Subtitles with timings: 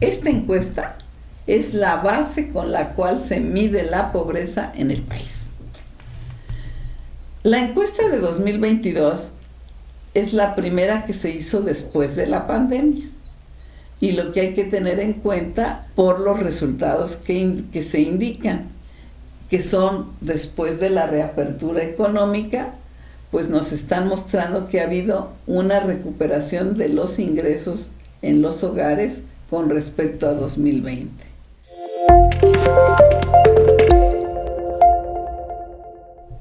[0.00, 0.98] Esta encuesta
[1.48, 5.48] es la base con la cual se mide la pobreza en el país.
[7.42, 9.30] La encuesta de 2022
[10.14, 13.06] es la primera que se hizo después de la pandemia
[14.00, 18.70] y lo que hay que tener en cuenta por los resultados que, que se indican,
[19.50, 22.74] que son después de la reapertura económica,
[23.32, 27.90] pues nos están mostrando que ha habido una recuperación de los ingresos
[28.22, 31.24] en los hogares con respecto a 2020.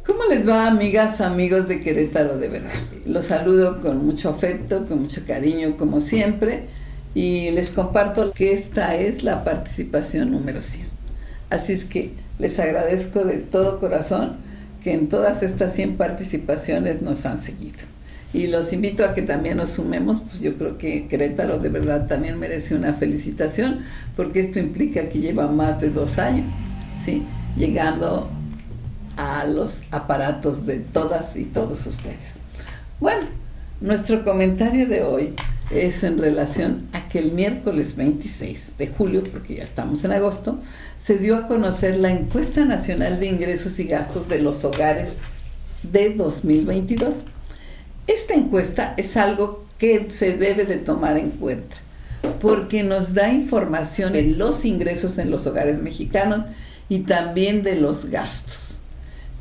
[0.06, 2.72] ¿Cómo les va, amigas, amigos de Querétaro de verdad?
[3.06, 6.66] Los saludo con mucho afecto, con mucho cariño, como siempre,
[7.16, 10.88] y les comparto que esta es la participación número 100.
[11.50, 14.38] Así es que les agradezco de todo corazón
[14.84, 17.97] que en todas estas 100 participaciones nos han seguido.
[18.34, 22.08] Y los invito a que también nos sumemos, pues yo creo que Querétaro de verdad
[22.08, 23.80] también merece una felicitación,
[24.16, 26.52] porque esto implica que lleva más de dos años,
[27.04, 27.24] ¿sí?
[27.56, 28.30] Llegando
[29.16, 32.42] a los aparatos de todas y todos ustedes.
[33.00, 33.28] Bueno,
[33.80, 35.34] nuestro comentario de hoy
[35.72, 40.60] es en relación a que el miércoles 26 de julio, porque ya estamos en agosto,
[41.00, 45.18] se dio a conocer la encuesta nacional de ingresos y gastos de los hogares
[45.84, 47.16] de 2022.
[48.08, 51.76] Esta encuesta es algo que se debe de tomar en cuenta
[52.40, 56.46] porque nos da información de los ingresos en los hogares mexicanos
[56.90, 58.80] y también de los gastos.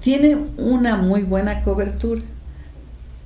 [0.01, 2.23] Tiene una muy buena cobertura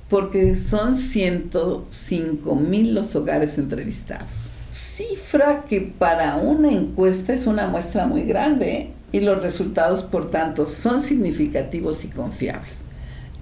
[0.09, 4.29] porque son 105 mil los hogares entrevistados.
[4.69, 8.93] Cifra que para una encuesta es una muestra muy grande ¿eh?
[9.11, 12.81] y los resultados, por tanto, son significativos y confiables.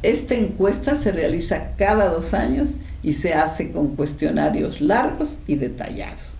[0.02, 6.38] Esta encuesta se realiza cada dos años y se hace con cuestionarios largos y detallados.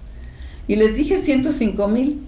[0.67, 2.21] Y les dije 105 mil.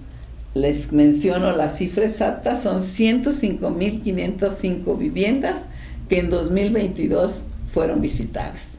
[0.53, 5.67] Les menciono la cifra exacta, son 105 mil 505 viviendas
[6.09, 8.72] que en 2022 fueron visitadas,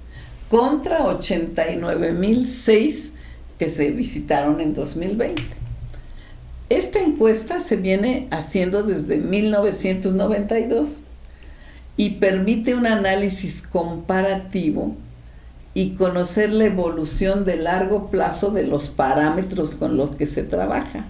[0.50, 3.12] contra 89.006
[3.58, 5.42] que se visitaron en 2020.
[6.68, 11.01] Esta encuesta se viene haciendo desde 1992
[11.96, 14.96] y permite un análisis comparativo
[15.74, 21.06] y conocer la evolución de largo plazo de los parámetros con los que se trabaja.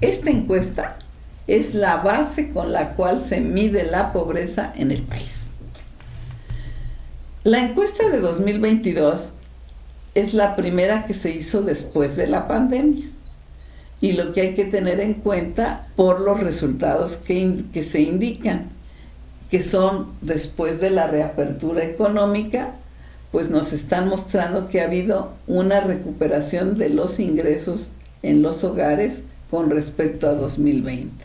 [0.00, 0.98] Esta encuesta
[1.46, 5.48] es la base con la cual se mide la pobreza en el país.
[7.44, 9.32] La encuesta de 2022
[10.14, 13.06] es la primera que se hizo después de la pandemia
[14.00, 18.70] y lo que hay que tener en cuenta por los resultados que, que se indican,
[19.50, 22.74] que son después de la reapertura económica,
[23.32, 29.22] pues nos están mostrando que ha habido una recuperación de los ingresos en los hogares
[29.50, 31.24] con respecto a 2020.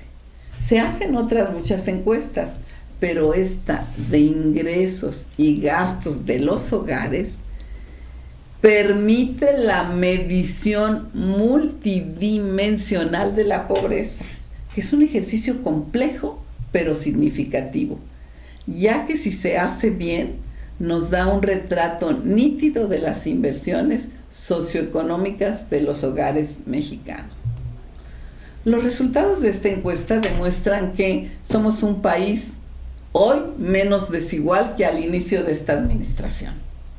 [0.59, 2.53] Se hacen otras muchas encuestas,
[2.99, 7.37] pero esta de ingresos y gastos de los hogares
[8.61, 14.23] permite la medición multidimensional de la pobreza,
[14.73, 17.99] que es un ejercicio complejo pero significativo,
[18.67, 20.37] ya que si se hace bien
[20.79, 27.31] nos da un retrato nítido de las inversiones socioeconómicas de los hogares mexicanos.
[28.65, 32.53] Los resultados de esta encuesta demuestran que somos un país
[33.11, 36.55] hoy menos desigual que al inicio de esta administración.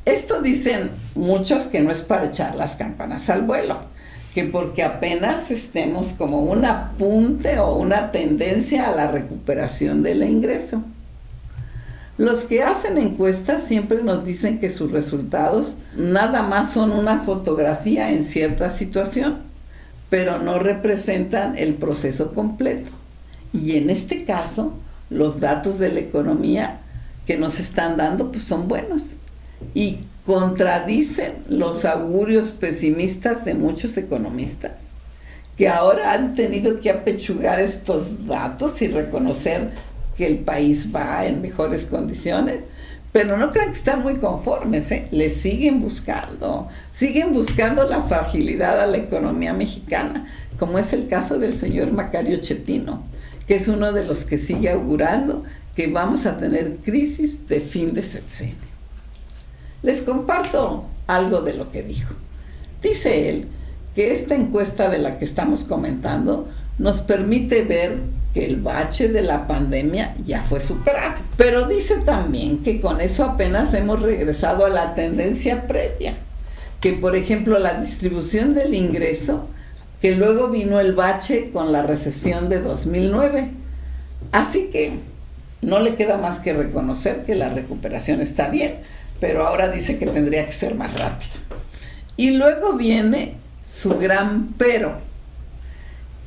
[0.07, 3.81] Esto dicen muchos que no es para echar las campanas al vuelo,
[4.33, 10.85] que porque apenas estemos como un apunte o una tendencia a la recuperación del ingreso.
[12.19, 18.11] Los que hacen encuestas siempre nos dicen que sus resultados nada más son una fotografía
[18.11, 19.43] en cierta situación,
[20.09, 22.91] pero no representan el proceso completo.
[23.53, 24.73] Y en este caso,
[25.11, 26.81] los datos de la economía
[27.27, 29.03] que nos están dando pues son buenos
[29.75, 34.87] y contradicen los augurios pesimistas de muchos economistas
[35.57, 39.71] que ahora han tenido que apechugar estos datos y reconocer
[40.17, 42.61] que el país va en mejores condiciones,
[43.13, 45.09] pero no crean que están muy conformes, ¿eh?
[45.11, 50.27] le siguen buscando, siguen buscando la fragilidad a la economía mexicana,
[50.59, 53.05] como es el caso del señor Macario Chetino
[53.47, 57.95] que es uno de los que sigue augurando que vamos a tener crisis de fin
[57.95, 58.57] de sexenio.
[59.83, 62.15] Les comparto algo de lo que dijo.
[62.83, 63.49] Dice él
[63.95, 66.49] que esta encuesta de la que estamos comentando
[66.79, 68.01] nos permite ver
[68.37, 71.15] que el bache de la pandemia ya fue superado.
[71.39, 76.19] Pero dice también que con eso apenas hemos regresado a la tendencia previa,
[76.83, 79.49] que por ejemplo la distribución del ingreso
[80.03, 83.53] que luego vino el bache con la recesión de 2009.
[84.33, 84.99] Así que
[85.63, 88.81] no le queda más que reconocer que la recuperación está bien,
[89.19, 91.37] pero ahora dice que tendría que ser más rápida.
[92.19, 94.99] Y luego viene su gran pero,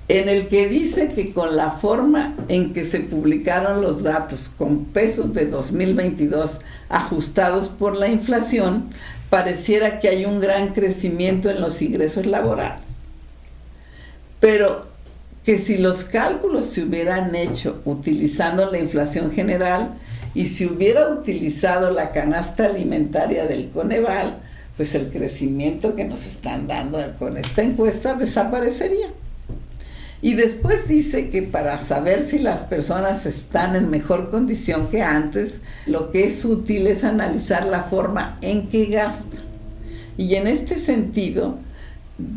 [0.09, 4.85] en el que dice que con la forma en que se publicaron los datos con
[4.85, 8.89] pesos de 2022 ajustados por la inflación,
[9.29, 12.79] pareciera que hay un gran crecimiento en los ingresos laborales.
[14.39, 14.87] Pero
[15.45, 19.93] que si los cálculos se hubieran hecho utilizando la inflación general
[20.33, 24.39] y si hubiera utilizado la canasta alimentaria del Coneval,
[24.75, 29.09] pues el crecimiento que nos están dando con esta encuesta desaparecería.
[30.21, 35.59] Y después dice que para saber si las personas están en mejor condición que antes,
[35.85, 39.41] lo que es útil es analizar la forma en que gastan.
[40.17, 41.57] Y en este sentido,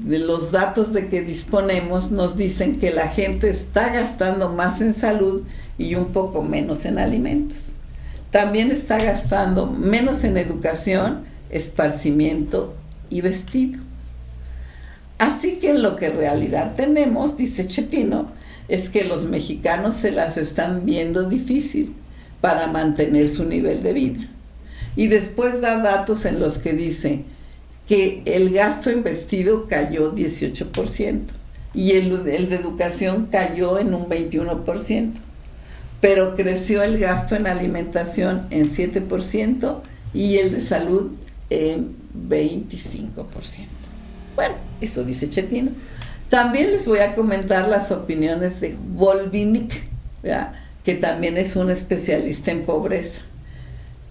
[0.06, 5.43] los datos de que disponemos nos dicen que la gente está gastando más en salud
[5.76, 7.73] y un poco menos en alimentos.
[8.31, 12.75] También está gastando menos en educación, esparcimiento
[13.11, 13.81] y vestido.
[15.22, 18.32] Así que lo que en realidad tenemos, dice Chetino,
[18.66, 21.94] es que los mexicanos se las están viendo difícil
[22.40, 24.28] para mantener su nivel de vida.
[24.96, 27.22] Y después da datos en los que dice
[27.86, 31.20] que el gasto en vestido cayó 18%
[31.72, 35.12] y el, el de educación cayó en un 21%,
[36.00, 39.82] pero creció el gasto en alimentación en 7%
[40.14, 41.12] y el de salud
[41.48, 41.94] en
[42.28, 43.81] 25%.
[44.34, 45.73] Bueno, eso dice Chetino.
[46.29, 49.82] También les voy a comentar las opiniones de Volvinic,
[50.84, 53.20] que también es un especialista en pobreza.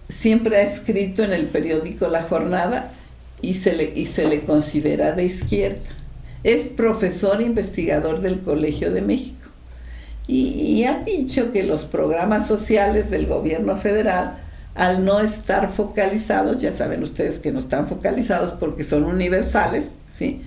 [0.08, 2.92] Siempre ha escrito en el periódico La Jornada
[3.40, 5.80] y se le, y se le considera de izquierda.
[6.44, 9.48] Es profesor investigador del Colegio de México
[10.28, 14.38] y ha dicho que los programas sociales del gobierno federal
[14.74, 20.42] al no estar focalizados, ya saben ustedes que no están focalizados porque son universales, ¿sí?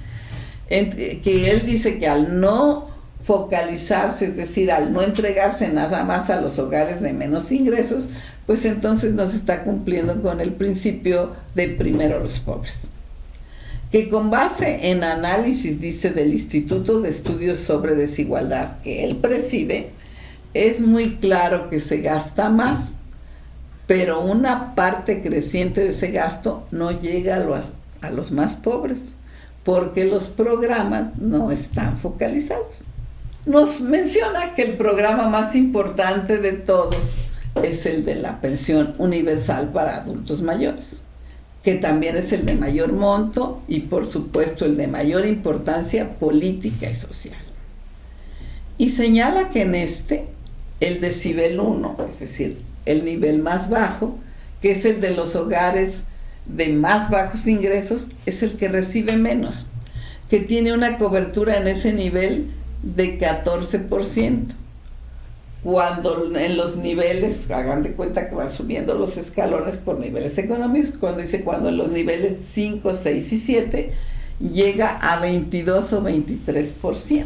[0.68, 2.88] que él dice que al no
[3.24, 8.06] focalizarse, es decir, al no entregarse nada más a los hogares de menos ingresos,
[8.46, 12.88] pues entonces no se está cumpliendo con el principio de primero los pobres.
[13.92, 19.92] Que con base en análisis, dice, del Instituto de Estudios sobre Desigualdad que él preside,
[20.54, 22.98] es muy claro que se gasta más
[23.88, 27.72] pero una parte creciente de ese gasto no llega a los,
[28.02, 29.14] a los más pobres,
[29.64, 32.82] porque los programas no están focalizados.
[33.46, 37.16] Nos menciona que el programa más importante de todos
[37.62, 41.02] es el de la pensión universal para adultos mayores,
[41.64, 46.90] que también es el de mayor monto y por supuesto el de mayor importancia política
[46.90, 47.38] y social.
[48.78, 50.26] Y señala que en este,
[50.80, 54.18] el decibel 1, es decir, el nivel más bajo,
[54.62, 56.02] que es el de los hogares
[56.46, 59.68] de más bajos ingresos, es el que recibe menos,
[60.30, 62.52] que tiene una cobertura en ese nivel
[62.84, 64.54] de 14%.
[65.64, 70.92] Cuando en los niveles, hagan de cuenta que van subiendo los escalones por niveles económicos,
[71.00, 73.92] cuando dice cuando en los niveles 5, 6 y 7
[74.40, 77.26] llega a 22 o 23%.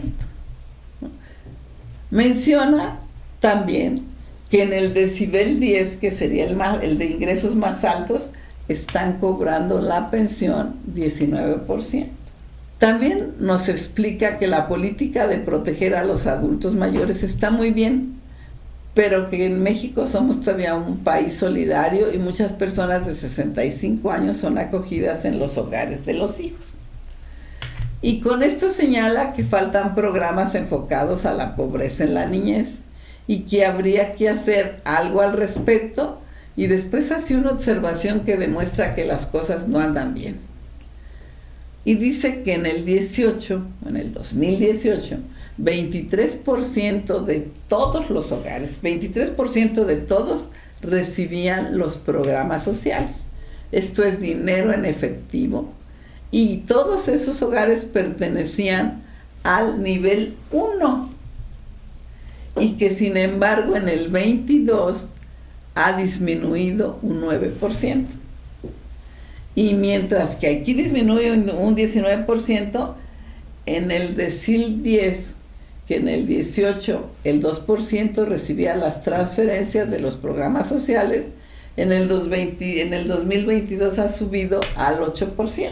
[2.12, 3.01] Menciona
[3.42, 4.09] también
[4.50, 8.32] que en el decibel 10, que sería el, de ingresos más altos,
[8.68, 12.08] están cobrando la pensión 19%.
[12.77, 18.20] También nos explica que la política de proteger a los adultos mayores está muy bien,
[18.94, 24.38] pero que en México somos todavía un país solidario y muchas personas de 65 años
[24.38, 26.74] son acogidas en los hogares de los hijos.
[28.01, 32.79] Y con esto señala que faltan programas enfocados a la pobreza en la niñez
[33.29, 36.19] y que habría que hacer algo al respecto
[36.55, 40.39] y después hace una observación que demuestra que las cosas no andan bien.
[41.86, 45.19] Y dice que en el 18, en el 2018,
[45.59, 50.50] 23% de todos los hogares, 23% de todos
[50.81, 53.12] recibían los programas sociales.
[53.71, 55.71] Esto es dinero en efectivo.
[56.31, 59.03] Y todos esos hogares pertenecían
[59.43, 61.09] al nivel 1
[62.60, 65.10] y que sin embargo en el 22
[65.75, 68.06] ha disminuido un 9%.
[69.56, 72.94] Y mientras que aquí disminuye un 19%,
[73.66, 75.34] en el decil 10,
[75.88, 81.25] que en el 18 el 2% recibía las transferencias de los programas sociales,
[81.78, 85.70] en el, en el 2022 ha subido al 8%.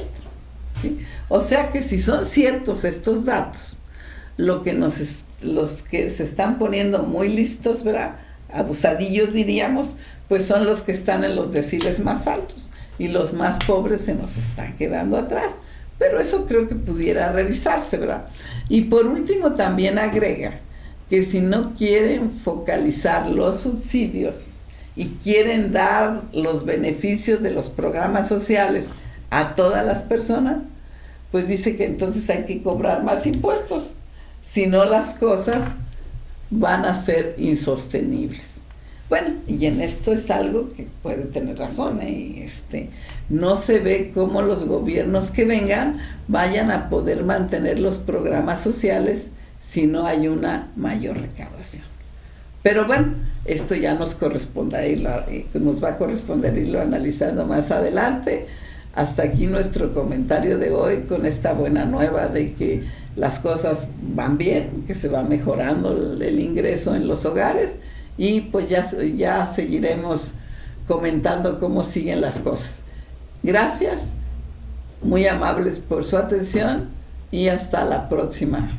[1.29, 3.75] O sea que si son ciertos estos datos,
[4.37, 5.01] lo que nos
[5.41, 8.15] los que se están poniendo muy listos, ¿verdad?
[8.51, 9.95] Abusadillos diríamos,
[10.27, 14.15] pues son los que están en los deciles más altos y los más pobres se
[14.15, 15.47] nos están quedando atrás.
[15.99, 18.27] Pero eso creo que pudiera revisarse, ¿verdad?
[18.69, 20.59] Y por último también agrega
[21.09, 24.47] que si no quieren focalizar los subsidios
[24.95, 28.87] y quieren dar los beneficios de los programas sociales
[29.29, 30.57] a todas las personas,
[31.31, 33.93] pues dice que entonces hay que cobrar más impuestos,
[34.49, 35.73] si no las cosas
[36.49, 38.57] van a ser insostenibles.
[39.09, 42.43] Bueno, y en esto es algo que puede tener razón, ¿eh?
[42.43, 42.89] este,
[43.29, 49.29] no se ve cómo los gobiernos que vengan vayan a poder mantener los programas sociales
[49.59, 51.83] si no hay una mayor recaudación.
[52.63, 53.13] Pero bueno,
[53.45, 58.47] esto ya nos corresponde eh, nos va a corresponder irlo analizando más adelante.
[58.93, 62.83] Hasta aquí nuestro comentario de hoy con esta buena nueva de que
[63.17, 67.77] las cosas van bien, que se va mejorando el ingreso en los hogares
[68.15, 70.33] y pues ya, ya seguiremos
[70.87, 72.81] comentando cómo siguen las cosas.
[73.41, 74.03] Gracias,
[75.01, 76.89] muy amables por su atención
[77.31, 78.69] y hasta la próxima.